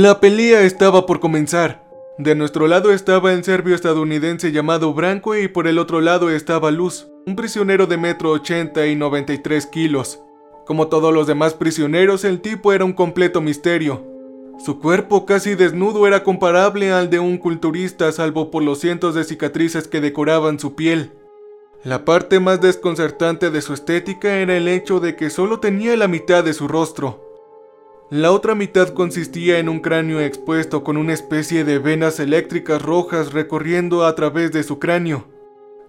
La 0.00 0.20
pelea 0.20 0.62
estaba 0.62 1.06
por 1.06 1.18
comenzar. 1.18 1.84
De 2.18 2.36
nuestro 2.36 2.68
lado 2.68 2.92
estaba 2.92 3.32
el 3.32 3.42
serbio 3.42 3.74
estadounidense 3.74 4.52
llamado 4.52 4.94
Branco 4.94 5.34
y 5.34 5.48
por 5.48 5.66
el 5.66 5.76
otro 5.76 6.00
lado 6.00 6.30
estaba 6.30 6.70
Luz, 6.70 7.08
un 7.26 7.34
prisionero 7.34 7.88
de 7.88 7.96
metro 7.96 8.30
80 8.30 8.86
y 8.86 8.94
93 8.94 9.66
kilos. 9.66 10.20
Como 10.68 10.86
todos 10.86 11.12
los 11.12 11.26
demás 11.26 11.54
prisioneros, 11.54 12.22
el 12.22 12.40
tipo 12.40 12.72
era 12.72 12.84
un 12.84 12.92
completo 12.92 13.40
misterio. 13.40 14.06
Su 14.64 14.78
cuerpo 14.78 15.26
casi 15.26 15.56
desnudo 15.56 16.06
era 16.06 16.22
comparable 16.22 16.92
al 16.92 17.10
de 17.10 17.18
un 17.18 17.36
culturista 17.36 18.12
salvo 18.12 18.52
por 18.52 18.62
los 18.62 18.78
cientos 18.78 19.16
de 19.16 19.24
cicatrices 19.24 19.88
que 19.88 20.00
decoraban 20.00 20.60
su 20.60 20.76
piel. 20.76 21.10
La 21.82 22.04
parte 22.04 22.38
más 22.38 22.60
desconcertante 22.60 23.50
de 23.50 23.62
su 23.62 23.74
estética 23.74 24.36
era 24.36 24.56
el 24.56 24.68
hecho 24.68 25.00
de 25.00 25.16
que 25.16 25.28
solo 25.28 25.58
tenía 25.58 25.96
la 25.96 26.06
mitad 26.06 26.44
de 26.44 26.54
su 26.54 26.68
rostro. 26.68 27.27
La 28.10 28.32
otra 28.32 28.54
mitad 28.54 28.88
consistía 28.88 29.58
en 29.58 29.68
un 29.68 29.80
cráneo 29.80 30.18
expuesto 30.20 30.82
con 30.82 30.96
una 30.96 31.12
especie 31.12 31.62
de 31.64 31.78
venas 31.78 32.18
eléctricas 32.18 32.80
rojas 32.80 33.34
recorriendo 33.34 34.06
a 34.06 34.14
través 34.14 34.50
de 34.50 34.62
su 34.62 34.78
cráneo. 34.78 35.26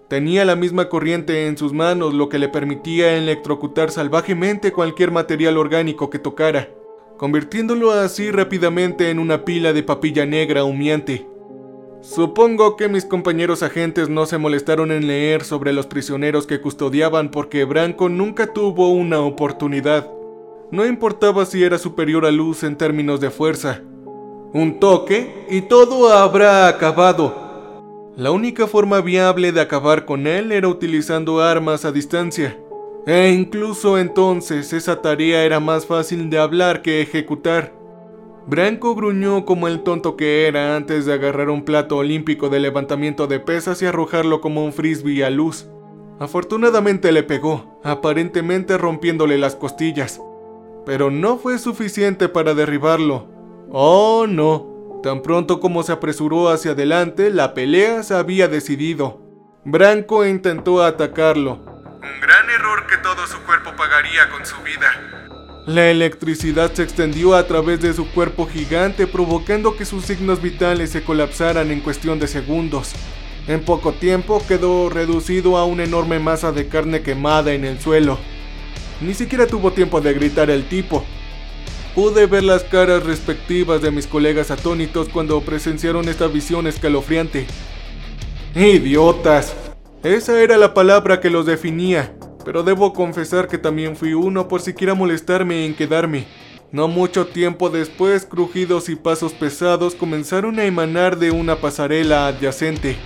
Tenía 0.06 0.44
la 0.44 0.54
misma 0.54 0.90
corriente 0.90 1.46
en 1.46 1.56
sus 1.56 1.72
manos, 1.72 2.12
lo 2.12 2.28
que 2.28 2.38
le 2.38 2.50
permitía 2.50 3.16
electrocutar 3.16 3.90
salvajemente 3.90 4.70
cualquier 4.70 5.12
material 5.12 5.56
orgánico 5.56 6.10
que 6.10 6.18
tocara, 6.18 6.68
convirtiéndolo 7.16 7.90
así 7.90 8.30
rápidamente 8.30 9.08
en 9.08 9.18
una 9.18 9.46
pila 9.46 9.72
de 9.72 9.82
papilla 9.82 10.26
negra 10.26 10.64
humeante. 10.64 11.26
Supongo 12.02 12.76
que 12.76 12.88
mis 12.90 13.06
compañeros 13.06 13.62
agentes 13.62 14.10
no 14.10 14.26
se 14.26 14.36
molestaron 14.36 14.92
en 14.92 15.06
leer 15.06 15.42
sobre 15.42 15.72
los 15.72 15.86
prisioneros 15.86 16.46
que 16.46 16.60
custodiaban 16.60 17.30
porque 17.30 17.64
Branco 17.64 18.10
nunca 18.10 18.52
tuvo 18.52 18.90
una 18.90 19.20
oportunidad. 19.20 20.19
No 20.70 20.86
importaba 20.86 21.44
si 21.46 21.62
era 21.64 21.78
superior 21.78 22.24
a 22.24 22.30
Luz 22.30 22.62
en 22.62 22.76
términos 22.76 23.20
de 23.20 23.30
fuerza. 23.30 23.82
Un 24.52 24.80
toque 24.80 25.46
y 25.50 25.62
todo 25.62 26.12
habrá 26.12 26.68
acabado, 26.68 27.50
la 28.20 28.32
única 28.32 28.66
forma 28.66 29.00
viable 29.00 29.50
de 29.50 29.62
acabar 29.62 30.04
con 30.04 30.26
él 30.26 30.52
era 30.52 30.68
utilizando 30.68 31.40
armas 31.40 31.86
a 31.86 31.92
distancia. 31.92 32.58
E 33.06 33.30
incluso 33.30 33.98
entonces 33.98 34.74
esa 34.74 35.00
tarea 35.00 35.44
era 35.44 35.58
más 35.58 35.86
fácil 35.86 36.28
de 36.28 36.38
hablar 36.38 36.82
que 36.82 37.00
ejecutar. 37.00 37.72
Branco 38.46 38.94
gruñó 38.94 39.46
como 39.46 39.68
el 39.68 39.80
tonto 39.80 40.16
que 40.16 40.46
era 40.46 40.76
antes 40.76 41.06
de 41.06 41.14
agarrar 41.14 41.48
un 41.48 41.64
plato 41.64 41.96
olímpico 41.96 42.50
de 42.50 42.60
levantamiento 42.60 43.26
de 43.26 43.40
pesas 43.40 43.80
y 43.80 43.86
arrojarlo 43.86 44.42
como 44.42 44.64
un 44.64 44.74
frisbee 44.74 45.24
a 45.24 45.30
luz. 45.30 45.70
Afortunadamente 46.18 47.12
le 47.12 47.22
pegó, 47.22 47.80
aparentemente 47.84 48.76
rompiéndole 48.76 49.38
las 49.38 49.56
costillas. 49.56 50.20
Pero 50.86 51.10
no 51.10 51.38
fue 51.38 51.58
suficiente 51.58 52.28
para 52.28 52.54
derribarlo. 52.54 53.28
Oh, 53.70 54.26
no. 54.28 55.00
Tan 55.02 55.22
pronto 55.22 55.60
como 55.60 55.82
se 55.82 55.92
apresuró 55.92 56.48
hacia 56.48 56.72
adelante, 56.72 57.30
la 57.30 57.54
pelea 57.54 58.02
se 58.02 58.14
había 58.14 58.48
decidido. 58.48 59.22
Branco 59.64 60.26
intentó 60.26 60.82
atacarlo. 60.82 61.54
Un 61.54 62.20
gran 62.20 62.50
error 62.50 62.86
que 62.86 62.96
todo 62.98 63.26
su 63.26 63.38
cuerpo 63.44 63.70
pagaría 63.76 64.28
con 64.30 64.44
su 64.44 64.56
vida. 64.62 64.90
La 65.66 65.90
electricidad 65.90 66.72
se 66.72 66.82
extendió 66.82 67.34
a 67.34 67.46
través 67.46 67.80
de 67.80 67.92
su 67.92 68.10
cuerpo 68.10 68.46
gigante, 68.46 69.06
provocando 69.06 69.76
que 69.76 69.84
sus 69.84 70.04
signos 70.04 70.42
vitales 70.42 70.90
se 70.90 71.04
colapsaran 71.04 71.70
en 71.70 71.80
cuestión 71.80 72.18
de 72.18 72.26
segundos. 72.26 72.94
En 73.46 73.64
poco 73.64 73.92
tiempo 73.92 74.42
quedó 74.48 74.88
reducido 74.88 75.56
a 75.56 75.64
una 75.64 75.84
enorme 75.84 76.18
masa 76.18 76.52
de 76.52 76.68
carne 76.68 77.02
quemada 77.02 77.52
en 77.52 77.64
el 77.64 77.80
suelo. 77.80 78.18
Ni 79.00 79.14
siquiera 79.14 79.46
tuvo 79.46 79.72
tiempo 79.72 80.00
de 80.00 80.12
gritar 80.12 80.50
el 80.50 80.68
tipo. 80.68 81.04
Pude 81.94 82.26
ver 82.26 82.44
las 82.44 82.64
caras 82.64 83.04
respectivas 83.04 83.82
de 83.82 83.90
mis 83.90 84.06
colegas 84.06 84.50
atónitos 84.50 85.08
cuando 85.08 85.40
presenciaron 85.40 86.08
esta 86.08 86.26
visión 86.26 86.66
escalofriante. 86.66 87.46
¡Idiotas! 88.54 89.54
Esa 90.02 90.40
era 90.40 90.56
la 90.56 90.72
palabra 90.74 91.20
que 91.20 91.30
los 91.30 91.46
definía, 91.46 92.14
pero 92.44 92.62
debo 92.62 92.92
confesar 92.92 93.48
que 93.48 93.58
también 93.58 93.96
fui 93.96 94.14
uno 94.14 94.48
por 94.48 94.60
siquiera 94.60 94.94
molestarme 94.94 95.66
en 95.66 95.74
quedarme. 95.74 96.26
No 96.72 96.86
mucho 96.86 97.26
tiempo 97.26 97.68
después, 97.68 98.24
crujidos 98.24 98.88
y 98.88 98.96
pasos 98.96 99.32
pesados 99.32 99.94
comenzaron 99.94 100.58
a 100.58 100.64
emanar 100.64 101.18
de 101.18 101.32
una 101.32 101.56
pasarela 101.56 102.28
adyacente. 102.28 102.96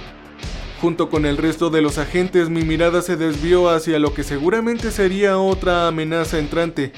Junto 0.84 1.08
con 1.08 1.24
el 1.24 1.38
resto 1.38 1.70
de 1.70 1.80
los 1.80 1.96
agentes, 1.96 2.50
mi 2.50 2.62
mirada 2.62 3.00
se 3.00 3.16
desvió 3.16 3.70
hacia 3.70 3.98
lo 3.98 4.12
que 4.12 4.22
seguramente 4.22 4.90
sería 4.90 5.38
otra 5.38 5.88
amenaza 5.88 6.38
entrante, 6.38 6.92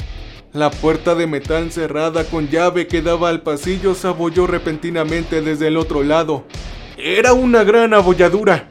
la 0.53 0.73
puerta 0.73 1.15
de 1.15 1.29
metal 1.29 1.71
cerrada 1.71 2.25
con 2.25 2.49
llave 2.49 2.89
que 2.89 3.01
daba 3.01 3.29
al 3.29 3.43
pasillo 3.43 3.95
se 3.95 4.09
abolló 4.09 4.49
repentinamente 4.49 5.41
desde 5.41 5.69
el 5.69 5.77
otro 5.77 6.03
lado. 6.03 6.47
Era 6.99 7.33
una 7.33 7.63
gran 7.63 7.95
abolladura. 7.95 8.69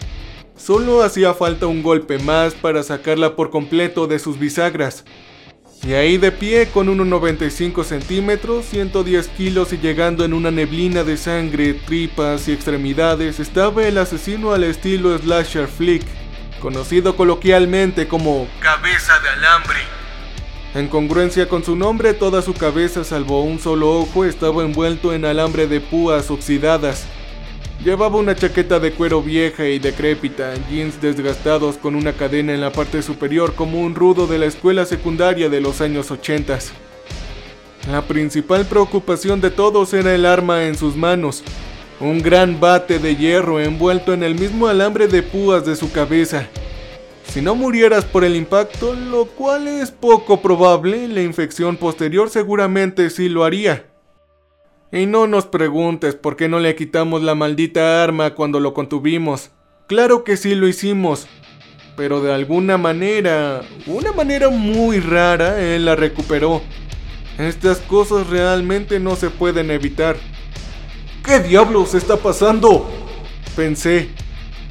Solo 0.58 1.02
hacía 1.02 1.34
falta 1.34 1.66
un 1.66 1.82
golpe 1.82 2.20
más 2.20 2.54
para 2.54 2.84
sacarla 2.84 3.38
por 3.38 3.52
completo 3.52 4.08
de 4.08 4.20
sus 4.20 4.38
bisagras. 4.38 5.06
Y 5.84 5.94
ahí 5.94 6.18
de 6.18 6.32
pie, 6.32 6.68
con 6.70 6.88
1,95 6.88 7.84
centímetros, 7.84 8.66
110 8.66 9.28
kilos 9.30 9.72
y 9.72 9.78
llegando 9.78 10.26
en 10.26 10.34
una 10.34 10.50
neblina 10.50 11.04
de 11.04 11.16
sangre, 11.16 11.76
tripas 11.76 12.48
y 12.48 12.54
extremidades, 12.54 13.40
estaba 13.40 13.84
el 13.84 13.98
asesino 14.00 14.54
al 14.54 14.64
estilo 14.64 15.16
Slasher 15.18 15.68
Flick, 15.68 16.04
conocido 16.60 17.16
coloquialmente 17.16 18.08
como 18.08 18.48
Cabeza 18.60 19.20
de 19.20 19.30
Alambre. 19.30 19.80
En 20.74 20.88
congruencia 20.90 21.48
con 21.48 21.64
su 21.64 21.76
nombre, 21.76 22.14
toda 22.14 22.42
su 22.42 22.54
cabeza, 22.54 23.04
salvo 23.04 23.44
un 23.44 23.60
solo 23.60 23.92
ojo, 23.92 24.26
estaba 24.26 24.64
envuelto 24.64 25.14
en 25.14 25.24
alambre 25.24 25.68
de 25.68 25.80
púas 25.80 26.30
oxidadas. 26.30 27.06
Llevaba 27.86 28.18
una 28.18 28.34
chaqueta 28.34 28.80
de 28.80 28.94
cuero 28.94 29.22
vieja 29.22 29.68
y 29.68 29.78
decrépita, 29.78 30.56
jeans 30.72 31.00
desgastados 31.00 31.78
con 31.78 31.94
una 31.94 32.14
cadena 32.14 32.52
en 32.52 32.62
la 32.62 32.72
parte 32.72 33.04
superior 33.04 33.54
como 33.54 33.80
un 33.80 33.94
rudo 33.94 34.26
de 34.26 34.40
la 34.40 34.48
escuela 34.48 34.88
secundaria 34.88 35.50
de 35.50 35.62
los 35.62 35.82
años 35.82 36.10
80. 36.10 36.58
La 37.92 38.02
principal 38.02 38.66
preocupación 38.66 39.40
de 39.40 39.52
todos 39.52 39.94
era 39.94 40.16
el 40.16 40.26
arma 40.26 40.66
en 40.66 40.76
sus 40.76 40.96
manos, 40.96 41.44
un 42.00 42.24
gran 42.24 42.60
bate 42.60 42.98
de 42.98 43.18
hierro 43.18 43.60
envuelto 43.60 44.14
en 44.14 44.24
el 44.24 44.34
mismo 44.34 44.66
alambre 44.66 45.08
de 45.08 45.22
púas 45.22 45.64
de 45.64 45.76
su 45.76 45.92
cabeza. 45.92 46.48
Si 47.28 47.40
no 47.40 47.54
murieras 47.54 48.04
por 48.04 48.24
el 48.24 48.36
impacto, 48.36 48.96
lo 48.96 49.26
cual 49.26 49.68
es 49.68 49.92
poco 49.92 50.42
probable, 50.42 51.08
la 51.08 51.22
infección 51.22 51.78
posterior 51.78 52.32
seguramente 52.32 53.12
sí 53.12 53.30
lo 53.30 53.44
haría. 53.44 53.86
Y 54.96 55.08
no 55.08 55.28
nos 55.28 55.46
preguntes 55.46 56.16
por 56.16 56.38
qué 56.38 56.48
no 56.48 56.62
le 56.62 56.74
quitamos 56.74 57.22
la 57.22 57.36
maldita 57.36 58.02
arma 58.02 58.34
cuando 58.34 58.62
lo 58.62 58.74
contuvimos. 58.74 59.50
Claro 59.88 60.24
que 60.24 60.38
sí 60.38 60.56
lo 60.56 60.70
hicimos. 60.70 61.28
Pero 61.98 62.22
de 62.22 62.34
alguna 62.34 62.78
manera, 62.78 63.60
una 63.88 64.14
manera 64.14 64.48
muy 64.48 65.02
rara, 65.02 65.62
él 65.62 65.84
la 65.84 65.98
recuperó. 65.98 66.62
Estas 67.38 67.80
cosas 67.80 68.28
realmente 68.28 69.02
no 69.02 69.18
se 69.18 69.30
pueden 69.30 69.70
evitar. 69.70 70.16
¿Qué 71.26 71.42
diablos 71.42 71.94
está 71.94 72.16
pasando? 72.16 72.90
Pensé. 73.54 74.08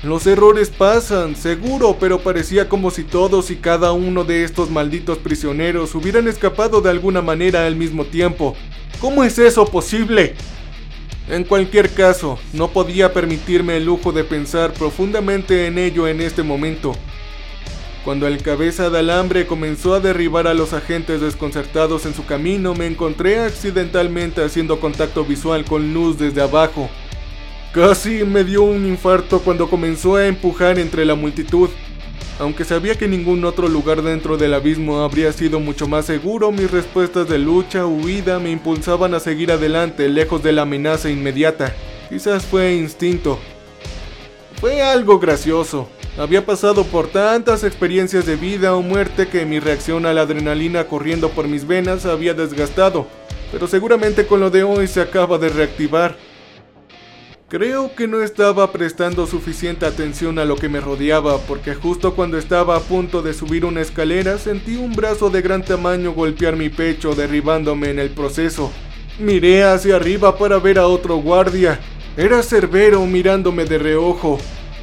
Los 0.05 0.27
errores 0.27 0.69
pasan, 0.69 1.35
seguro, 1.35 1.97
pero 1.99 2.19
parecía 2.19 2.69
como 2.69 2.91
si 2.91 3.05
todos 3.05 3.51
y 3.51 3.57
cada 3.57 3.93
uno 3.93 4.25
de 4.25 4.45
estos 4.45 4.71
malditos 4.71 5.17
prisioneros 5.17 5.95
hubieran 5.95 6.29
escapado 6.29 6.83
de 6.83 6.91
alguna 6.91 7.23
manera 7.23 7.67
al 7.67 7.75
mismo 7.75 8.05
tiempo. 8.05 8.55
¿Cómo 9.01 9.25
es 9.25 9.39
eso 9.39 9.65
posible? 9.65 10.35
En 11.31 11.45
cualquier 11.45 11.89
caso, 11.89 12.39
no 12.53 12.69
podía 12.69 13.15
permitirme 13.15 13.79
el 13.79 13.87
lujo 13.87 14.13
de 14.13 14.25
pensar 14.25 14.75
profundamente 14.75 15.67
en 15.67 15.79
ello 15.79 16.07
en 16.07 16.21
este 16.21 16.43
momento. 16.43 16.93
Cuando 18.05 18.27
el 18.27 18.43
cabeza 18.43 18.91
de 18.91 18.99
alambre 18.99 19.47
comenzó 19.47 19.95
a 19.95 20.01
derribar 20.01 20.47
a 20.47 20.53
los 20.53 20.75
agentes 20.75 21.23
desconcertados 21.23 22.05
en 22.05 22.13
su 22.13 22.27
camino, 22.27 22.75
me 22.75 22.87
encontré 22.87 23.41
accidentalmente 23.41 24.45
haciendo 24.45 24.81
contacto 24.81 25.25
visual 25.25 25.65
con 25.65 25.95
Luz 25.95 26.19
desde 26.19 26.43
abajo. 26.43 26.91
Casi 27.75 28.23
me 28.23 28.45
dio 28.45 28.63
un 28.63 28.87
infarto 28.87 29.41
cuando 29.41 29.69
comenzó 29.69 30.15
a 30.15 30.29
empujar 30.29 30.79
entre 30.79 31.05
la 31.05 31.17
multitud. 31.17 31.69
Aunque 32.39 32.65
sabía 32.65 32.95
que 32.95 33.09
ningún 33.09 33.45
otro 33.45 33.67
lugar 33.67 34.03
dentro 34.03 34.37
del 34.37 34.55
abismo 34.55 35.03
habría 35.03 35.33
sido 35.33 35.59
mucho 35.59 35.89
más 35.89 36.07
seguro, 36.07 36.53
mis 36.53 36.71
respuestas 36.71 37.29
de 37.29 37.41
lucha, 37.41 37.85
huida, 37.85 38.39
me 38.39 38.53
impulsaban 38.53 39.13
a 39.13 39.19
seguir 39.19 39.51
adelante, 39.51 40.09
lejos 40.09 40.41
de 40.45 40.53
la 40.53 40.63
amenaza 40.63 41.11
inmediata. 41.11 41.75
Quizás 42.09 42.47
fue 42.47 42.77
instinto. 42.77 43.41
Fue 44.61 44.81
algo 44.81 45.19
gracioso. 45.19 45.89
Había 46.17 46.47
pasado 46.47 46.85
por 46.85 47.09
tantas 47.09 47.65
experiencias 47.65 48.25
de 48.25 48.37
vida 48.37 48.77
o 48.77 48.83
muerte 48.83 49.27
que 49.27 49.47
mi 49.47 49.59
reacción 49.59 50.07
a 50.07 50.15
la 50.15 50.21
adrenalina 50.21 50.85
corriendo 50.85 51.31
por 51.31 51.49
mis 51.49 51.67
venas 51.67 52.07
había 52.07 52.35
desgastado, 52.35 53.09
pero 53.51 53.67
seguramente 53.67 54.29
con 54.29 54.39
lo 54.39 54.51
de 54.51 54.63
hoy 54.63 54.87
se 54.87 55.01
acaba 55.01 55.39
de 55.39 55.49
reactivar. 55.49 56.17
Creo 57.49 57.95
que 57.95 58.09
no 58.09 58.23
estaba 58.23 58.73
prestando 58.73 59.27
suficiente 59.27 59.85
atención 59.85 60.39
a 60.39 60.47
lo 60.47 60.57
que 60.57 60.71
me 60.71 60.81
rodeaba 60.81 61.37
porque 61.47 61.75
justo 61.75 62.15
cuando 62.15 62.39
estaba 62.39 62.75
a 62.75 62.81
punto 62.81 63.21
de 63.21 63.35
subir 63.35 63.67
una 63.67 63.83
escalera 63.83 64.39
sentí 64.39 64.77
un 64.77 64.95
brazo 64.95 65.29
de 65.29 65.43
gran 65.43 65.63
tamaño 65.63 66.15
golpear 66.15 66.57
mi 66.57 66.71
pecho 66.71 67.15
derribándome 67.15 67.91
en 67.91 67.99
el 67.99 68.11
proceso. 68.11 68.73
Miré 69.19 69.63
hacia 69.63 69.97
arriba 69.97 70.39
para 70.39 70.59
ver 70.59 70.79
a 70.79 70.87
otro 70.87 71.17
guardia. 71.17 71.79
Era 72.17 72.43
Cerbero 72.43 73.05
mirándome 73.05 73.67
de 73.67 73.79
reojo. 73.79 74.39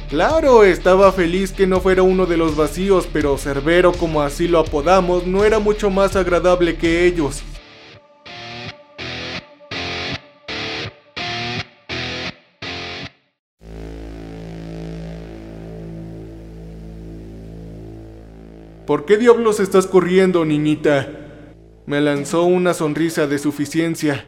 Claro, 0.08 0.62
estaba 0.62 1.10
feliz 1.10 1.50
que 1.50 1.66
no 1.66 1.80
fuera 1.80 2.04
uno 2.04 2.26
de 2.26 2.36
los 2.36 2.54
vacíos, 2.54 3.08
pero 3.12 3.38
Cerbero, 3.38 3.92
como 3.92 4.22
así 4.22 4.46
lo 4.46 4.60
apodamos, 4.60 5.26
no 5.26 5.44
era 5.44 5.58
mucho 5.58 5.90
más 5.90 6.14
agradable 6.14 6.76
que 6.76 7.06
ellos. 7.06 7.42
¿Por 18.86 19.04
qué 19.04 19.16
diablos 19.16 19.60
estás 19.60 19.86
corriendo, 19.86 20.44
niñita? 20.44 21.08
Me 21.86 22.00
lanzó 22.00 22.42
una 22.42 22.74
sonrisa 22.74 23.28
de 23.28 23.38
suficiencia. 23.38 24.26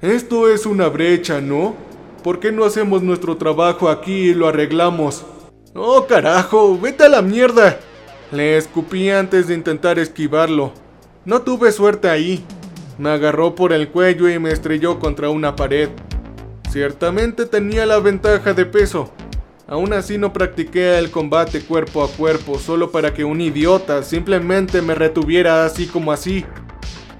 Esto 0.00 0.48
es 0.48 0.66
una 0.66 0.88
brecha, 0.88 1.40
¿no? 1.40 1.76
¿Por 2.24 2.40
qué 2.40 2.50
no 2.50 2.64
hacemos 2.64 3.02
nuestro 3.04 3.36
trabajo 3.36 3.88
aquí 3.88 4.30
y 4.30 4.34
lo 4.34 4.48
arreglamos? 4.48 5.24
¡Oh, 5.76 6.04
carajo! 6.08 6.76
¡Vete 6.80 7.04
a 7.04 7.08
la 7.08 7.22
mierda! 7.22 7.78
Le 8.32 8.56
escupí 8.56 9.08
antes 9.08 9.46
de 9.46 9.54
intentar 9.54 10.00
esquivarlo. 10.00 10.72
No 11.24 11.42
tuve 11.42 11.70
suerte 11.70 12.10
ahí. 12.10 12.44
Me 12.98 13.10
agarró 13.10 13.54
por 13.54 13.72
el 13.72 13.88
cuello 13.88 14.28
y 14.28 14.36
me 14.40 14.50
estrelló 14.50 14.98
contra 14.98 15.30
una 15.30 15.54
pared. 15.54 15.90
Ciertamente 16.70 17.46
tenía 17.46 17.86
la 17.86 18.00
ventaja 18.00 18.52
de 18.52 18.66
peso, 18.66 19.12
Aún 19.72 19.94
así 19.94 20.18
no 20.18 20.34
practiqué 20.34 20.98
el 20.98 21.10
combate 21.10 21.62
cuerpo 21.62 22.04
a 22.04 22.08
cuerpo 22.08 22.58
solo 22.58 22.90
para 22.90 23.14
que 23.14 23.24
un 23.24 23.40
idiota 23.40 24.02
simplemente 24.02 24.82
me 24.82 24.94
retuviera 24.94 25.64
así 25.64 25.86
como 25.86 26.12
así. 26.12 26.44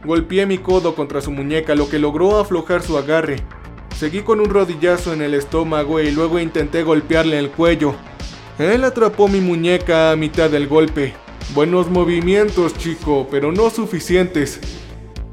Golpeé 0.04 0.44
mi 0.44 0.58
codo 0.58 0.94
contra 0.94 1.22
su 1.22 1.30
muñeca 1.30 1.74
lo 1.74 1.88
que 1.88 1.98
logró 1.98 2.38
aflojar 2.38 2.82
su 2.82 2.98
agarre. 2.98 3.36
Seguí 3.96 4.20
con 4.20 4.38
un 4.38 4.50
rodillazo 4.50 5.14
en 5.14 5.22
el 5.22 5.32
estómago 5.32 5.98
y 5.98 6.10
luego 6.10 6.38
intenté 6.38 6.82
golpearle 6.82 7.38
el 7.38 7.48
cuello. 7.48 7.94
Él 8.58 8.84
atrapó 8.84 9.28
mi 9.28 9.40
muñeca 9.40 10.12
a 10.12 10.16
mitad 10.16 10.50
del 10.50 10.68
golpe. 10.68 11.14
Buenos 11.54 11.88
movimientos, 11.88 12.76
chico, 12.76 13.28
pero 13.30 13.50
no 13.50 13.70
suficientes. 13.70 14.60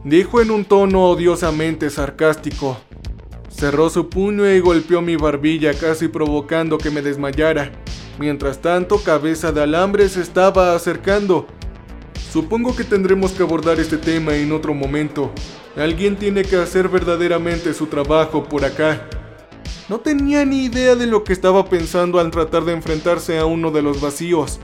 Dijo 0.06 0.39
en 0.39 0.51
un 0.51 0.63
tono 0.63 1.10
odiosamente 1.10 1.89
sarcástico. 1.89 2.77
Cerró 3.59 3.89
su 3.89 4.07
puño 4.07 4.50
y 4.50 4.61
golpeó 4.61 5.01
mi 5.01 5.17
barbilla 5.17 5.73
casi 5.73 6.07
provocando 6.07 6.77
que 6.77 6.91
me 6.91 7.01
desmayara. 7.01 7.73
Mientras 8.17 8.61
tanto, 8.61 9.03
Cabeza 9.03 9.51
de 9.51 9.61
Alambre 9.61 10.07
se 10.07 10.21
estaba 10.21 10.73
acercando. 10.73 11.45
Supongo 12.31 12.73
que 12.73 12.85
tendremos 12.85 13.33
que 13.33 13.44
abordar 13.44 13.77
este 13.81 13.97
tema 13.97 14.33
en 14.38 14.53
otro 14.53 14.73
momento. 14.73 15.29
Alguien 15.75 16.15
tiene 16.15 16.44
que 16.44 16.56
hacer 16.56 16.88
verdaderamente 16.88 17.73
su 17.73 17.88
trabajo 17.88 18.45
por 18.45 18.63
acá. 18.63 19.09
No 19.89 20.00
tenía 20.00 20.45
ni 20.45 20.63
idea 20.63 20.95
de 20.95 21.07
lo 21.07 21.25
que 21.25 21.33
estaba 21.33 21.65
pensando 21.65 22.21
al 22.21 22.31
tratar 22.31 22.63
de 22.63 22.71
enfrentarse 22.71 23.39
a 23.39 23.45
uno 23.45 23.71
de 23.71 23.81
los 23.81 24.00
vacíos. 24.00 24.61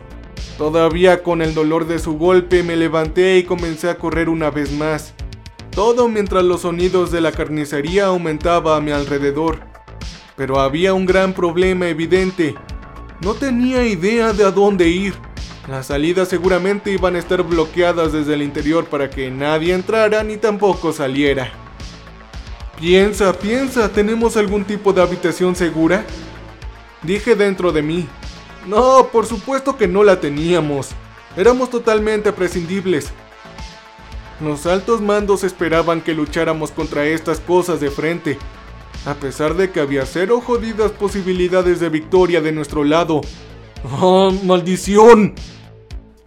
Todavía 0.58 1.22
con 1.22 1.42
el 1.42 1.54
dolor 1.54 1.86
de 1.86 2.00
su 2.00 2.18
golpe 2.18 2.64
me 2.64 2.78
levanté 2.78 3.40
y 3.40 3.44
comencé 3.44 3.90
a 3.90 3.98
correr 3.98 4.30
una 4.30 4.52
vez 4.52 4.72
más. 4.72 5.14
Todo 5.76 6.08
mientras 6.08 6.46
los 6.46 6.62
sonidos 6.62 7.12
de 7.12 7.20
la 7.20 7.34
carnicería 7.34 8.06
aumentaban 8.06 8.78
a 8.78 8.82
mi 8.82 8.92
alrededor. 8.92 9.60
Pero 10.38 10.62
había 10.62 10.94
un 10.94 11.06
gran 11.06 11.34
problema 11.34 11.88
evidente. 11.88 12.56
No 13.20 13.34
tenía 13.34 13.86
idea 13.86 14.32
de 14.32 14.46
a 14.46 14.52
dónde 14.52 14.88
ir. 14.88 15.14
Las 15.68 15.88
salidas 15.88 16.30
seguramente 16.30 16.92
iban 16.92 17.18
a 17.18 17.20
estar 17.20 17.44
bloqueadas 17.44 18.14
desde 18.14 18.36
el 18.36 18.42
interior 18.42 18.86
para 18.86 19.10
que 19.10 19.30
nadie 19.30 19.74
entrara 19.74 20.24
ni 20.24 20.38
tampoco 20.38 20.94
saliera. 20.94 21.52
Piensa, 22.80 23.34
piensa, 23.34 23.90
¿tenemos 23.90 24.38
algún 24.38 24.64
tipo 24.64 24.94
de 24.94 25.02
habitación 25.02 25.58
segura? 25.58 26.06
Dije 27.02 27.36
dentro 27.36 27.74
de 27.74 27.82
mí. 27.82 28.08
No, 28.66 29.10
por 29.12 29.26
supuesto 29.26 29.76
que 29.76 29.90
no 29.90 30.06
la 30.06 30.22
teníamos. 30.22 30.92
Éramos 31.36 31.70
totalmente 31.70 32.32
prescindibles. 32.32 33.12
Los 34.42 34.66
altos 34.66 35.02
mandos 35.02 35.44
esperaban 35.46 36.02
que 36.02 36.14
lucháramos 36.14 36.72
contra 36.72 37.06
estas 37.06 37.40
cosas 37.40 37.80
de 37.80 37.90
frente, 37.90 38.38
a 39.06 39.14
pesar 39.14 39.56
de 39.56 39.72
que 39.72 39.80
había 39.80 40.06
cero 40.06 40.42
jodidas 40.46 40.92
posibilidades 40.92 41.80
de 41.80 41.90
victoria 41.90 42.42
de 42.42 42.52
nuestro 42.52 42.84
lado. 42.84 43.22
¡Oh, 44.02 44.32
maldición! 44.44 45.36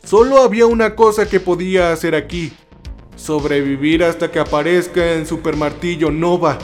Solo 0.03 0.39
había 0.43 0.65
una 0.65 0.95
cosa 0.95 1.29
que 1.29 1.39
podía 1.39 1.93
hacer 1.93 2.15
aquí. 2.15 2.53
Sobrevivir 3.15 4.03
hasta 4.03 4.31
que 4.31 4.39
aparezca 4.39 5.15
en 5.15 5.27
Super 5.27 5.57
Martillo 5.57 6.11
Nova. 6.11 6.59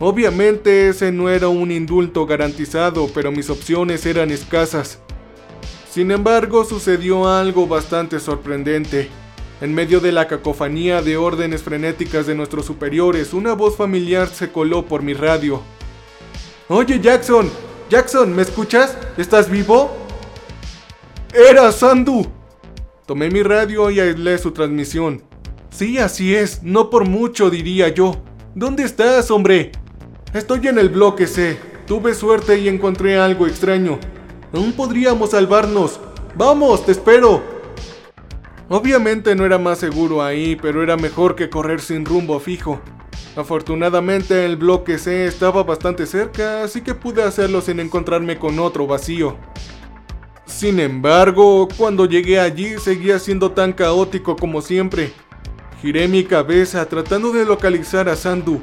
Obviamente 0.00 0.90
ese 0.90 1.10
no 1.12 1.30
era 1.30 1.48
un 1.48 1.70
indulto 1.70 2.26
garantizado, 2.26 3.08
pero 3.14 3.32
mis 3.32 3.48
opciones 3.48 4.04
eran 4.04 4.30
escasas. 4.30 4.98
Sin 5.90 6.10
embargo, 6.10 6.64
sucedió 6.64 7.26
algo 7.26 7.66
bastante 7.66 8.20
sorprendente. 8.20 9.08
En 9.60 9.74
medio 9.74 9.98
de 9.98 10.12
la 10.12 10.28
cacofonía 10.28 11.02
de 11.02 11.16
órdenes 11.16 11.64
frenéticas 11.64 12.26
de 12.28 12.36
nuestros 12.36 12.64
superiores, 12.64 13.32
una 13.32 13.54
voz 13.54 13.76
familiar 13.76 14.28
se 14.28 14.52
coló 14.52 14.86
por 14.86 15.02
mi 15.02 15.14
radio. 15.14 15.62
Oye 16.68 17.00
Jackson, 17.00 17.50
Jackson, 17.90 18.36
¿me 18.36 18.42
escuchas? 18.42 18.96
¿Estás 19.16 19.50
vivo? 19.50 19.90
Era 21.34 21.72
Sandu. 21.72 22.24
Tomé 23.04 23.30
mi 23.30 23.42
radio 23.42 23.90
y 23.90 23.98
aislé 23.98 24.38
su 24.38 24.52
transmisión. 24.52 25.24
Sí, 25.70 25.98
así 25.98 26.36
es, 26.36 26.62
no 26.62 26.88
por 26.88 27.04
mucho 27.04 27.50
diría 27.50 27.88
yo. 27.88 28.22
¿Dónde 28.54 28.84
estás, 28.84 29.28
hombre? 29.32 29.72
Estoy 30.34 30.68
en 30.68 30.78
el 30.78 30.88
bloque 30.88 31.26
C. 31.26 31.58
Tuve 31.86 32.14
suerte 32.14 32.58
y 32.60 32.68
encontré 32.68 33.18
algo 33.18 33.48
extraño. 33.48 33.98
Aún 34.52 34.72
podríamos 34.72 35.30
salvarnos. 35.30 35.98
Vamos, 36.36 36.86
te 36.86 36.92
espero. 36.92 37.57
Obviamente 38.70 39.34
no 39.34 39.46
era 39.46 39.56
más 39.56 39.78
seguro 39.78 40.22
ahí, 40.22 40.54
pero 40.54 40.82
era 40.82 40.98
mejor 40.98 41.34
que 41.34 41.48
correr 41.48 41.80
sin 41.80 42.04
rumbo 42.04 42.38
fijo. 42.38 42.80
Afortunadamente 43.34 44.44
el 44.44 44.56
bloque 44.56 44.98
C 44.98 45.24
estaba 45.24 45.62
bastante 45.62 46.04
cerca, 46.04 46.64
así 46.64 46.82
que 46.82 46.94
pude 46.94 47.22
hacerlo 47.22 47.62
sin 47.62 47.80
encontrarme 47.80 48.38
con 48.38 48.58
otro 48.58 48.86
vacío. 48.86 49.36
Sin 50.44 50.80
embargo, 50.80 51.68
cuando 51.78 52.04
llegué 52.04 52.40
allí 52.40 52.78
seguía 52.78 53.18
siendo 53.18 53.52
tan 53.52 53.72
caótico 53.72 54.36
como 54.36 54.60
siempre. 54.60 55.12
Giré 55.80 56.06
mi 56.06 56.24
cabeza 56.24 56.84
tratando 56.86 57.32
de 57.32 57.46
localizar 57.46 58.08
a 58.08 58.16
Sandu. 58.16 58.60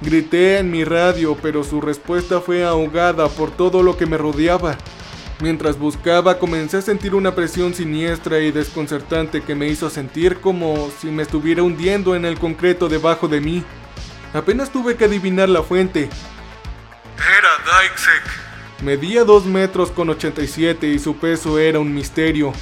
Grité 0.00 0.58
en 0.58 0.70
mi 0.70 0.84
radio, 0.84 1.36
pero 1.42 1.62
su 1.62 1.80
respuesta 1.80 2.40
fue 2.40 2.64
ahogada 2.64 3.28
por 3.28 3.50
todo 3.50 3.82
lo 3.82 3.98
que 3.98 4.06
me 4.06 4.16
rodeaba. 4.16 4.78
Mientras 5.42 5.76
buscaba 5.76 6.38
comencé 6.38 6.76
a 6.76 6.82
sentir 6.82 7.16
una 7.16 7.34
presión 7.34 7.74
siniestra 7.74 8.38
y 8.38 8.52
desconcertante 8.52 9.42
que 9.42 9.56
me 9.56 9.66
hizo 9.66 9.90
sentir 9.90 10.36
como 10.36 10.88
si 11.00 11.08
me 11.08 11.24
estuviera 11.24 11.64
hundiendo 11.64 12.14
en 12.14 12.24
el 12.24 12.38
concreto 12.38 12.88
debajo 12.88 13.26
de 13.26 13.40
mí. 13.40 13.64
Apenas 14.32 14.70
tuve 14.70 14.94
que 14.94 15.06
adivinar 15.06 15.48
la 15.48 15.64
fuente. 15.64 16.08
Era 17.16 17.48
Daixek. 17.66 18.84
Medía 18.84 19.24
2 19.24 19.46
metros 19.46 19.90
con 19.90 20.10
87 20.10 20.86
y 20.86 21.00
su 21.00 21.16
peso 21.16 21.58
era 21.58 21.80
un 21.80 21.92
misterio. 21.92 22.52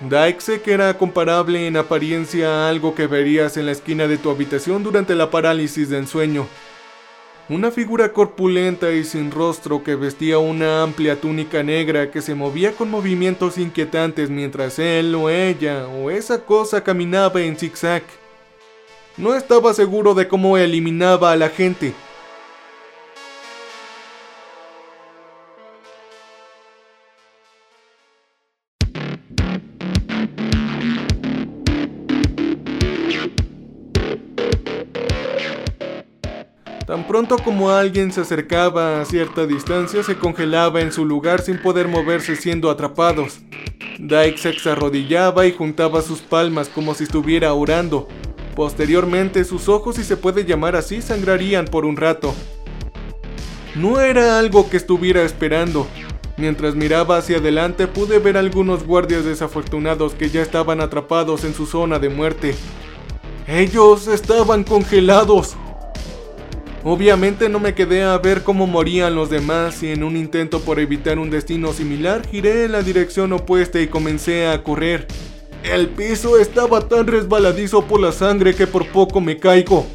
Daixek 0.00 0.68
era 0.68 0.98
comparable 0.98 1.66
en 1.66 1.78
apariencia 1.78 2.48
a 2.50 2.68
algo 2.68 2.94
que 2.94 3.06
verías 3.06 3.56
en 3.56 3.64
la 3.64 3.72
esquina 3.72 4.06
de 4.06 4.18
tu 4.18 4.30
habitación 4.30 4.82
durante 4.82 5.14
la 5.14 5.30
parálisis 5.30 5.88
del 5.88 6.06
sueño. 6.06 6.46
Una 7.50 7.72
figura 7.72 8.12
corpulenta 8.12 8.92
y 8.92 9.02
sin 9.02 9.32
rostro 9.32 9.82
que 9.82 9.96
vestía 9.96 10.38
una 10.38 10.84
amplia 10.84 11.20
túnica 11.20 11.64
negra 11.64 12.12
que 12.12 12.22
se 12.22 12.36
movía 12.36 12.76
con 12.76 12.88
movimientos 12.88 13.58
inquietantes 13.58 14.30
mientras 14.30 14.78
él 14.78 15.12
o 15.16 15.28
ella 15.30 15.88
o 15.88 16.12
esa 16.12 16.44
cosa 16.44 16.84
caminaba 16.84 17.40
en 17.40 17.56
zigzag. 17.56 18.04
No 19.16 19.34
estaba 19.34 19.74
seguro 19.74 20.14
de 20.14 20.28
cómo 20.28 20.58
eliminaba 20.58 21.32
a 21.32 21.36
la 21.36 21.48
gente, 21.48 21.92
Tan 36.90 37.06
pronto 37.06 37.38
como 37.38 37.70
alguien 37.70 38.10
se 38.10 38.22
acercaba 38.22 39.00
a 39.00 39.04
cierta 39.04 39.46
distancia, 39.46 40.02
se 40.02 40.18
congelaba 40.18 40.80
en 40.80 40.90
su 40.90 41.04
lugar 41.04 41.40
sin 41.40 41.62
poder 41.62 41.86
moverse 41.86 42.34
siendo 42.34 42.68
atrapados. 42.68 43.38
Dyke 44.00 44.36
se 44.36 44.68
arrodillaba 44.68 45.46
y 45.46 45.52
juntaba 45.52 46.02
sus 46.02 46.20
palmas 46.20 46.68
como 46.68 46.94
si 46.94 47.04
estuviera 47.04 47.54
orando. 47.54 48.08
Posteriormente, 48.56 49.44
sus 49.44 49.68
ojos, 49.68 49.94
si 49.94 50.02
se 50.02 50.16
puede 50.16 50.44
llamar 50.44 50.74
así, 50.74 51.00
sangrarían 51.00 51.66
por 51.66 51.84
un 51.84 51.96
rato. 51.96 52.34
No 53.76 54.00
era 54.00 54.40
algo 54.40 54.68
que 54.68 54.76
estuviera 54.76 55.22
esperando. 55.22 55.86
Mientras 56.38 56.74
miraba 56.74 57.18
hacia 57.18 57.36
adelante 57.36 57.86
pude 57.86 58.18
ver 58.18 58.36
algunos 58.36 58.84
guardias 58.84 59.24
desafortunados 59.24 60.14
que 60.14 60.28
ya 60.28 60.42
estaban 60.42 60.80
atrapados 60.80 61.44
en 61.44 61.54
su 61.54 61.66
zona 61.66 62.00
de 62.00 62.08
muerte. 62.08 62.56
Ellos 63.46 64.08
estaban 64.08 64.64
congelados. 64.64 65.56
Obviamente 66.82 67.50
no 67.50 67.60
me 67.60 67.74
quedé 67.74 68.04
a 68.04 68.16
ver 68.16 68.42
cómo 68.42 68.66
morían 68.66 69.14
los 69.14 69.28
demás 69.28 69.82
y 69.82 69.90
en 69.90 70.02
un 70.02 70.16
intento 70.16 70.60
por 70.60 70.80
evitar 70.80 71.18
un 71.18 71.28
destino 71.28 71.74
similar 71.74 72.26
giré 72.26 72.64
en 72.64 72.72
la 72.72 72.82
dirección 72.82 73.34
opuesta 73.34 73.78
y 73.80 73.86
comencé 73.86 74.46
a 74.46 74.62
correr. 74.62 75.06
El 75.62 75.90
piso 75.90 76.38
estaba 76.38 76.88
tan 76.88 77.06
resbaladizo 77.06 77.84
por 77.84 78.00
la 78.00 78.12
sangre 78.12 78.54
que 78.54 78.66
por 78.66 78.86
poco 78.88 79.20
me 79.20 79.36
caigo. 79.36 79.86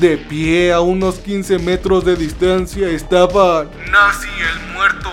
De 0.00 0.16
pie 0.16 0.72
a 0.72 0.80
unos 0.80 1.20
15 1.20 1.60
metros 1.60 2.04
de 2.04 2.16
distancia 2.16 2.88
estaba 2.88 3.64
Nazi 3.92 4.28
el 4.28 4.74
muerto. 4.74 5.10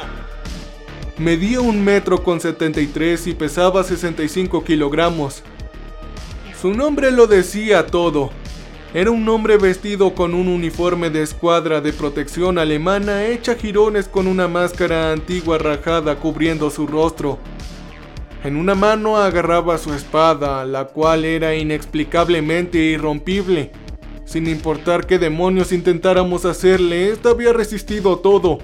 Medía 1.19 1.61
un 1.61 1.83
metro 1.83 2.23
con 2.23 2.41
73 2.41 3.27
y 3.27 3.33
pesaba 3.35 3.83
65 3.83 4.63
kilogramos. 4.63 5.43
Su 6.59 6.73
nombre 6.73 7.11
lo 7.11 7.27
decía 7.27 7.85
todo. 7.85 8.31
Era 8.95 9.09
un 9.09 9.27
hombre 9.27 9.57
vestido 9.57 10.13
con 10.13 10.35
un 10.35 10.47
uniforme 10.47 11.09
de 11.09 11.23
escuadra 11.23 11.81
de 11.81 11.91
protección 11.93 12.59
alemana 12.59 13.25
hecha 13.25 13.55
jirones 13.55 14.07
con 14.07 14.27
una 14.27 14.47
máscara 14.47 15.11
antigua 15.11 15.57
rajada 15.57 16.17
cubriendo 16.17 16.69
su 16.69 16.85
rostro. 16.85 17.39
En 18.43 18.55
una 18.55 18.75
mano 18.75 19.17
agarraba 19.17 19.79
su 19.79 19.95
espada, 19.95 20.63
la 20.65 20.85
cual 20.85 21.25
era 21.25 21.55
inexplicablemente 21.55 22.77
irrompible. 22.77 23.71
Sin 24.25 24.45
importar 24.45 25.07
qué 25.07 25.17
demonios 25.17 25.71
intentáramos 25.71 26.45
hacerle, 26.45 27.09
esta 27.09 27.31
había 27.31 27.51
resistido 27.51 28.19
todo. 28.19 28.59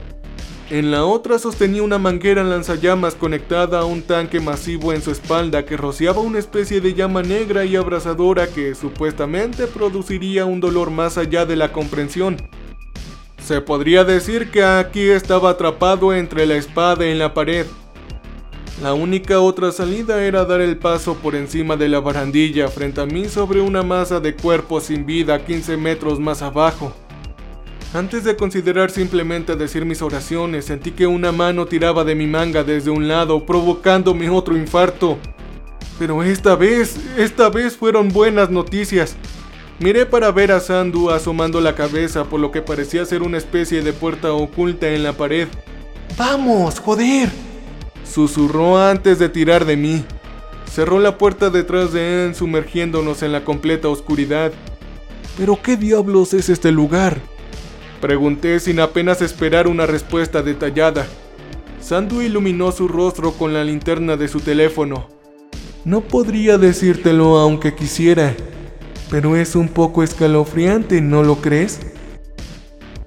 En 0.69 0.91
la 0.91 1.03
otra 1.03 1.39
sostenía 1.39 1.81
una 1.81 1.97
manguera 1.97 2.43
lanzallamas 2.43 3.15
conectada 3.15 3.79
a 3.79 3.85
un 3.85 4.03
tanque 4.03 4.39
masivo 4.39 4.93
en 4.93 5.01
su 5.01 5.09
espalda 5.09 5.65
que 5.65 5.75
rociaba 5.75 6.21
una 6.21 6.37
especie 6.37 6.79
de 6.79 6.93
llama 6.93 7.23
negra 7.23 7.65
y 7.65 7.75
abrasadora 7.75 8.45
que 8.45 8.75
supuestamente 8.75 9.65
produciría 9.65 10.45
un 10.45 10.59
dolor 10.59 10.91
más 10.91 11.17
allá 11.17 11.47
de 11.47 11.55
la 11.55 11.71
comprensión. 11.71 12.37
Se 13.43 13.61
podría 13.61 14.03
decir 14.03 14.51
que 14.51 14.63
aquí 14.63 15.09
estaba 15.09 15.49
atrapado 15.49 16.13
entre 16.13 16.45
la 16.45 16.55
espada 16.55 17.07
y 17.07 17.15
la 17.15 17.33
pared. 17.33 17.65
La 18.83 18.93
única 18.93 19.39
otra 19.39 19.71
salida 19.71 20.23
era 20.23 20.45
dar 20.45 20.61
el 20.61 20.77
paso 20.77 21.15
por 21.15 21.35
encima 21.35 21.77
de 21.77 21.89
la 21.89 21.99
barandilla 21.99 22.67
frente 22.67 23.01
a 23.01 23.07
mí 23.07 23.25
sobre 23.25 23.59
una 23.59 23.81
masa 23.81 24.19
de 24.19 24.35
cuerpos 24.35 24.83
sin 24.83 25.07
vida 25.07 25.43
15 25.43 25.77
metros 25.77 26.19
más 26.19 26.43
abajo. 26.43 26.93
Antes 27.91 28.23
de 28.23 28.35
considerar 28.35 28.91
simplemente 28.91 29.55
decir 29.55 29.83
mis 29.83 30.03
oraciones, 30.03 30.65
sentí 30.65 30.91
que 30.91 31.07
una 31.07 31.31
mano 31.31 31.65
tiraba 31.65 32.03
de 32.03 32.13
mi 32.13 32.27
manga 32.27 32.63
desde 32.63 32.91
un 32.91 33.07
lado, 33.07 33.47
provocándome 33.47 34.29
otro 34.29 34.55
infarto. 34.55 35.17
Pero 35.97 36.21
esta 36.21 36.55
vez, 36.55 36.97
esta 37.17 37.49
vez 37.49 37.75
fueron 37.75 38.09
buenas 38.09 38.51
noticias. 38.51 39.15
Miré 39.79 40.05
para 40.05 40.31
ver 40.31 40.51
a 40.51 40.59
Sandu 40.59 41.09
asomando 41.09 41.61
la 41.61 41.73
cabeza 41.73 42.25
por 42.25 42.39
lo 42.39 42.51
que 42.51 42.61
parecía 42.61 43.05
ser 43.05 43.23
una 43.23 43.39
especie 43.39 43.81
de 43.81 43.91
puerta 43.91 44.33
oculta 44.33 44.87
en 44.89 45.01
la 45.01 45.13
pared. 45.13 45.47
¡Vamos, 46.15 46.79
joder! 46.79 47.31
Susurró 48.03 48.77
antes 48.77 49.17
de 49.17 49.29
tirar 49.29 49.65
de 49.65 49.77
mí. 49.77 50.05
Cerró 50.71 50.99
la 50.99 51.17
puerta 51.17 51.49
detrás 51.49 51.91
de 51.91 52.27
él, 52.27 52.35
sumergiéndonos 52.35 53.23
en 53.23 53.31
la 53.31 53.43
completa 53.43 53.87
oscuridad. 53.87 54.51
¿Pero 55.39 55.59
qué 55.59 55.75
diablos 55.75 56.35
es 56.35 56.49
este 56.49 56.71
lugar? 56.71 57.19
Pregunté 58.01 58.59
sin 58.59 58.79
apenas 58.79 59.21
esperar 59.21 59.67
una 59.67 59.85
respuesta 59.85 60.41
detallada. 60.41 61.05
Sandu 61.81 62.21
iluminó 62.21 62.71
su 62.71 62.87
rostro 62.87 63.33
con 63.33 63.53
la 63.53 63.63
linterna 63.63 64.15
de 64.15 64.27
su 64.27 64.39
teléfono. 64.39 65.09
No 65.83 66.01
podría 66.01 66.57
decírtelo 66.57 67.37
aunque 67.37 67.75
quisiera, 67.75 68.35
pero 69.09 69.35
es 69.35 69.55
un 69.55 69.67
poco 69.67 70.03
escalofriante, 70.03 71.01
¿no 71.01 71.23
lo 71.23 71.37
crees? 71.37 71.79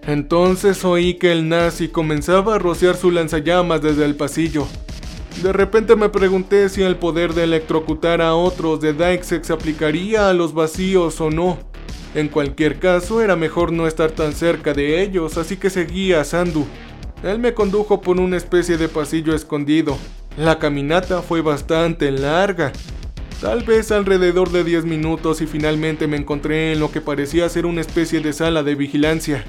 Entonces 0.07 0.85
oí 0.85 1.15
que 1.15 1.33
el 1.33 1.49
nazi 1.49 1.89
comenzaba 1.89 2.57
a 2.57 2.59
rociar 2.59 2.97
su 2.97 3.11
lanzallamas 3.11 3.81
desde 3.83 4.05
el 4.05 4.17
pasillo. 4.17 4.67
De 5.43 5.53
repente 5.53 5.97
me 5.97 6.09
pregunté 6.09 6.69
si 6.69 6.83
el 6.83 6.97
poder 6.97 7.35
de 7.35 7.45
electrocutar 7.45 8.21
a 8.21 8.35
otros 8.35 8.81
de 8.81 8.93
Daixek 8.93 9.45
se 9.45 9.53
aplicaría 9.53 10.29
a 10.29 10.33
los 10.33 10.53
vacíos 10.53 11.21
o 11.21 11.31
no. 11.31 11.72
En 12.15 12.29
cualquier 12.29 12.79
caso, 12.79 13.23
era 13.23 13.37
mejor 13.37 13.73
no 13.73 13.87
estar 13.87 14.11
tan 14.11 14.35
cerca 14.35 14.75
de 14.75 15.03
ellos, 15.03 15.39
así 15.39 15.57
que 15.57 15.71
seguí 15.71 16.13
a 16.13 16.25
Sandu. 16.25 16.67
Él 17.23 17.39
me 17.39 17.55
condujo 17.55 18.01
por 18.03 18.21
una 18.21 18.37
especie 18.37 18.77
de 18.77 18.89
pasillo 18.89 19.35
escondido. 19.35 19.97
La 20.37 20.59
caminata 20.59 21.23
fue 21.23 21.41
bastante 21.41 22.11
larga, 22.11 22.73
tal 23.41 23.63
vez 23.65 23.91
alrededor 23.93 24.51
de 24.51 24.65
10 24.65 24.85
minutos 24.85 25.41
y 25.41 25.47
finalmente 25.47 26.07
me 26.07 26.17
encontré 26.17 26.73
en 26.73 26.81
lo 26.81 26.91
que 26.91 27.01
parecía 27.01 27.49
ser 27.49 27.65
una 27.65 27.81
especie 27.81 28.21
de 28.21 28.33
sala 28.33 28.63
de 28.63 28.75
vigilancia. 28.75 29.45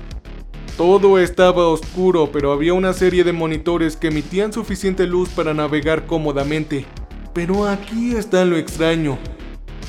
Todo 0.77 1.19
estaba 1.19 1.67
oscuro, 1.67 2.31
pero 2.31 2.51
había 2.51 2.73
una 2.73 2.93
serie 2.93 3.23
de 3.23 3.31
monitores 3.31 3.95
que 3.95 4.07
emitían 4.07 4.51
suficiente 4.51 5.05
luz 5.05 5.29
para 5.29 5.53
navegar 5.53 6.05
cómodamente. 6.05 6.85
Pero 7.33 7.67
aquí 7.67 8.15
está 8.15 8.43
lo 8.45 8.57
extraño. 8.57 9.19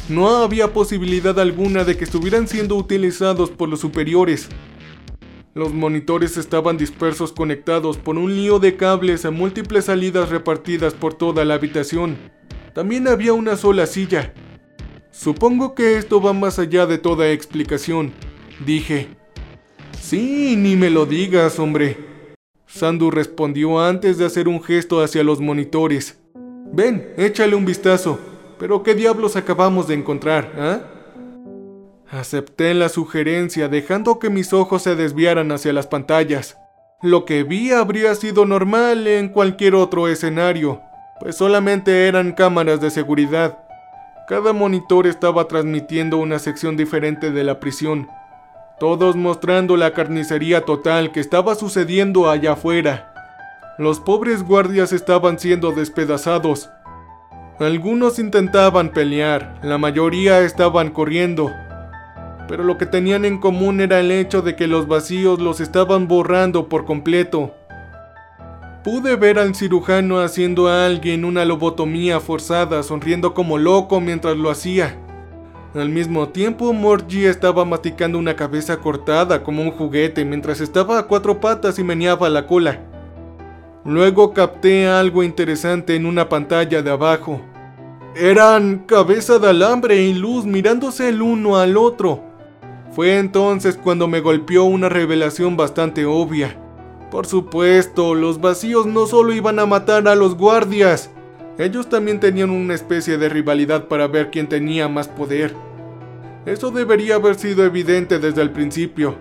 No 0.08 0.28
había 0.28 0.75
posibilidad 0.75 1.38
alguna 1.40 1.84
de 1.84 1.96
que 1.96 2.04
estuvieran 2.04 2.46
siendo 2.46 2.76
utilizados 2.76 3.50
por 3.50 3.70
los 3.70 3.80
superiores. 3.80 4.50
Los 5.54 5.73
monitores 5.73 6.37
estaban 6.37 6.76
dispersos 6.76 7.32
conectados 7.32 7.96
por 7.96 8.18
un 8.18 8.34
lío 8.34 8.58
de 8.58 8.76
cables 8.76 9.25
a 9.25 9.30
múltiples 9.30 9.87
salidas 9.87 10.28
repartidas 10.28 10.92
por 10.92 11.14
toda 11.14 11.46
la 11.46 11.54
habitación. 11.54 12.18
También 12.75 13.08
había 13.08 13.32
una 13.32 13.56
sola 13.56 13.87
silla. 13.87 14.34
Supongo 15.11 15.75
que 15.75 15.96
esto 15.96 16.20
va 16.20 16.34
más 16.34 16.58
allá 16.58 16.84
de 16.87 16.99
toda 16.99 17.30
explicación, 17.30 18.12
dije. 18.66 19.08
Sí, 19.99 20.54
ni 20.56 20.76
me 20.76 20.90
lo 20.90 21.06
digas, 21.06 21.58
hombre. 21.58 21.96
Sandu 22.66 23.11
respondió 23.11 23.80
antes 23.80 24.18
de 24.18 24.26
hacer 24.26 24.49
un 24.49 24.62
gesto 24.62 25.02
hacia 25.02 25.25
los 25.25 25.40
monitores. 25.40 26.18
Ven, 26.73 27.14
échale 27.16 27.54
un 27.54 27.64
vistazo. 27.64 28.34
Pero 28.64 28.83
¿qué 28.83 28.94
diablos 28.94 29.37
acabamos 29.37 29.88
de 29.88 29.94
encontrar, 29.94 30.50
ah? 30.59 30.80
Acepté 32.11 32.73
la 32.73 32.88
sugerencia 32.88 33.68
dejando 33.68 34.18
que 34.18 34.30
mis 34.30 34.54
ojos 34.54 34.80
se 34.80 34.97
desviaran 34.97 35.52
hacia 35.52 35.75
las 35.75 35.87
pantallas. 35.87 36.56
Lo 37.02 37.26
que 37.26 37.42
vi 37.42 37.73
habría 37.73 38.14
sido 38.14 38.47
normal 38.47 39.06
en 39.06 39.28
cualquier 39.28 39.75
otro 39.75 40.09
escenario, 40.09 40.80
pues 41.21 41.37
solamente 41.37 42.09
eran 42.09 42.33
cámaras 42.33 42.80
de 42.80 42.88
seguridad. 42.88 43.59
Cada 44.28 44.54
monitor 44.54 45.06
estaba 45.06 45.47
transmitiendo 45.47 46.16
una 46.16 46.38
sección 46.38 46.78
diferente 46.78 47.30
de 47.33 47.44
la 47.44 47.61
prisión, 47.61 48.09
todos 48.80 49.14
mostrando 49.14 49.76
la 49.76 49.92
carnicería 49.92 50.62
total 50.62 51.12
que 51.12 51.21
estaba 51.21 51.54
sucediendo 51.54 52.30
allá 52.30 52.52
afuera. 52.52 53.12
Los 53.76 54.00
pobres 54.00 54.42
guardias 54.42 54.94
estaban 54.94 55.38
siendo 55.38 55.73
despedazados, 55.73 56.71
algunos 57.61 58.18
intentaban 58.18 58.90
pelear, 58.90 59.61
la 59.62 59.78
mayoría 59.78 60.40
estaban 60.40 60.90
corriendo, 60.90 61.52
pero 62.49 62.64
lo 62.64 62.78
que 62.78 62.87
tenían 62.87 63.25
en 63.25 63.38
común 63.38 63.80
era 63.80 64.00
el 64.00 64.11
hecho 64.11 64.42
de 64.42 64.56
que 64.56 64.66
los 64.66 64.88
vacíos 64.88 65.38
los 65.40 65.61
estaban 65.61 66.08
borrando 66.08 66.68
por 66.68 66.84
completo. 66.84 67.54
Pude 68.82 69.16
ver 69.16 69.38
al 69.38 69.54
cirujano 69.54 70.20
haciendo 70.20 70.68
a 70.68 70.84
alguien 70.84 71.25
una 71.25 71.44
lobotomía 71.44 72.20
forzada, 72.20 72.82
sonriendo 72.82 73.32
como 73.32 73.56
loco 73.56 74.00
mientras 74.00 74.37
lo 74.37 74.50
hacía. 74.50 74.99
Al 75.75 75.88
mismo 75.88 76.28
tiempo, 76.28 76.73
Morgie 76.73 77.28
estaba 77.28 77.64
masticando 77.64 78.18
una 78.18 78.37
cabeza 78.37 78.76
cortada 78.76 79.42
como 79.42 79.62
un 79.62 79.70
juguete 79.70 80.25
mientras 80.25 80.61
estaba 80.61 80.99
a 80.99 81.02
cuatro 81.04 81.40
patas 81.40 81.78
y 81.78 81.84
meneaba 81.84 82.28
la 82.28 82.46
cola. 82.46 82.80
Luego 83.85 84.33
capté 84.33 84.88
algo 84.88 85.23
interesante 85.23 85.95
en 85.95 86.07
una 86.07 86.29
pantalla 86.29 86.81
de 86.81 86.91
abajo. 86.91 87.41
Eran 88.17 88.79
cabeza 88.87 89.38
de 89.38 89.49
alambre 89.50 90.03
y 90.03 90.14
luz 90.14 90.47
mirándose 90.47 91.09
el 91.09 91.21
uno 91.21 91.57
al 91.57 91.76
otro. 91.76 92.23
Fue 92.93 93.19
entonces 93.19 93.76
cuando 93.76 94.09
me 94.09 94.21
golpeó 94.21 94.64
una 94.64 94.88
revelación 94.88 95.57
bastante 95.57 96.07
obvia. 96.07 96.57
Por 97.11 97.26
supuesto, 97.26 98.14
los 98.14 98.41
vacíos 98.41 98.87
no 98.87 99.07
solo 99.07 99.33
iban 99.33 99.59
a 99.59 99.67
matar 99.67 100.09
a 100.09 100.14
los 100.14 100.37
guardias, 100.37 101.11
ellos 101.57 101.88
también 101.88 102.19
tenían 102.19 102.50
una 102.50 102.75
especie 102.75 103.17
de 103.17 103.29
rivalidad 103.29 103.87
para 103.87 104.09
ver 104.09 104.31
quién 104.31 104.49
tenía 104.49 104.88
más 104.88 105.07
poder. 105.07 105.55
Eso 106.47 106.73
debería 106.73 107.14
haber 107.14 107.37
sido 107.37 107.64
evidente 107.64 108.19
desde 108.19 108.43
el 108.43 108.50
principio. 108.50 109.14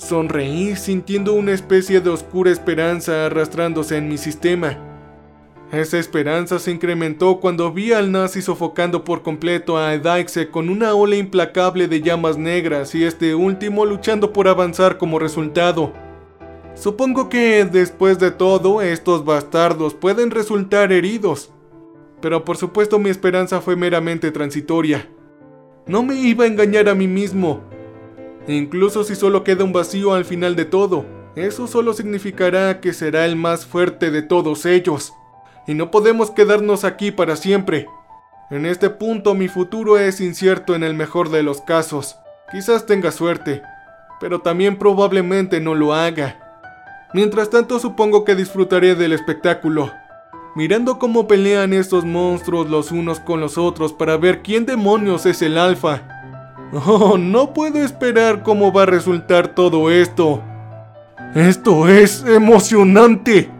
Sonreí 0.00 0.76
sintiendo 0.76 1.34
una 1.34 1.52
especie 1.52 2.00
de 2.00 2.08
oscura 2.08 2.50
esperanza 2.50 3.26
arrastrándose 3.26 3.98
en 3.98 4.08
mi 4.08 4.16
sistema. 4.16 4.78
Esa 5.72 5.98
esperanza 5.98 6.58
se 6.58 6.70
incrementó 6.70 7.38
cuando 7.38 7.70
vi 7.70 7.92
al 7.92 8.10
nazi 8.10 8.40
sofocando 8.40 9.04
por 9.04 9.22
completo 9.22 9.76
a 9.76 9.92
Edaixe 9.92 10.48
con 10.48 10.70
una 10.70 10.94
ola 10.94 11.16
implacable 11.16 11.86
de 11.86 12.00
llamas 12.00 12.38
negras 12.38 12.94
y 12.94 13.04
este 13.04 13.34
último 13.34 13.84
luchando 13.84 14.32
por 14.32 14.48
avanzar 14.48 14.96
como 14.96 15.18
resultado. 15.18 15.92
Supongo 16.74 17.28
que, 17.28 17.66
después 17.66 18.18
de 18.18 18.30
todo, 18.30 18.80
estos 18.80 19.26
bastardos 19.26 19.92
pueden 19.92 20.30
resultar 20.30 20.92
heridos. 20.92 21.52
Pero 22.22 22.42
por 22.46 22.56
supuesto 22.56 22.98
mi 22.98 23.10
esperanza 23.10 23.60
fue 23.60 23.76
meramente 23.76 24.30
transitoria. 24.30 25.10
No 25.86 26.02
me 26.02 26.14
iba 26.14 26.44
a 26.44 26.48
engañar 26.48 26.88
a 26.88 26.94
mí 26.94 27.06
mismo. 27.06 27.60
E 28.46 28.54
incluso 28.54 29.04
si 29.04 29.14
solo 29.14 29.44
queda 29.44 29.64
un 29.64 29.72
vacío 29.72 30.14
al 30.14 30.24
final 30.24 30.56
de 30.56 30.64
todo, 30.64 31.04
eso 31.36 31.66
solo 31.66 31.92
significará 31.92 32.80
que 32.80 32.92
será 32.92 33.24
el 33.24 33.36
más 33.36 33.64
fuerte 33.64 34.10
de 34.10 34.22
todos 34.22 34.66
ellos. 34.66 35.12
Y 35.66 35.74
no 35.74 35.90
podemos 35.90 36.30
quedarnos 36.30 36.84
aquí 36.84 37.12
para 37.12 37.36
siempre. 37.36 37.86
En 38.50 38.66
este 38.66 38.90
punto 38.90 39.34
mi 39.34 39.46
futuro 39.46 39.96
es 39.96 40.20
incierto 40.20 40.74
en 40.74 40.82
el 40.82 40.94
mejor 40.94 41.30
de 41.30 41.44
los 41.44 41.60
casos. 41.60 42.16
Quizás 42.50 42.84
tenga 42.84 43.12
suerte, 43.12 43.62
pero 44.18 44.40
también 44.40 44.76
probablemente 44.76 45.60
no 45.60 45.76
lo 45.76 45.94
haga. 45.94 46.40
Mientras 47.14 47.50
tanto 47.50 47.78
supongo 47.78 48.24
que 48.24 48.34
disfrutaré 48.34 48.96
del 48.96 49.12
espectáculo, 49.12 49.92
mirando 50.56 50.98
cómo 50.98 51.28
pelean 51.28 51.72
estos 51.72 52.04
monstruos 52.04 52.68
los 52.68 52.90
unos 52.90 53.20
con 53.20 53.40
los 53.40 53.56
otros 53.56 53.92
para 53.92 54.16
ver 54.16 54.42
quién 54.42 54.66
demonios 54.66 55.26
es 55.26 55.42
el 55.42 55.56
alfa. 55.56 56.19
Oh, 56.72 57.18
no 57.18 57.52
puedo 57.52 57.78
esperar 57.78 58.42
cómo 58.42 58.72
va 58.72 58.84
a 58.84 58.86
resultar 58.86 59.48
todo 59.48 59.90
esto. 59.90 60.40
Esto 61.34 61.88
es 61.88 62.24
emocionante. 62.24 63.50